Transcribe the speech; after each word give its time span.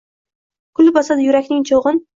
Kul 0.79 0.91
bosadi 0.97 1.29
yurakning 1.29 1.65
choʼgʼin. 1.73 2.07